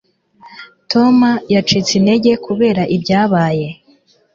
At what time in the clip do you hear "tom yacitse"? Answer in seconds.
0.91-1.91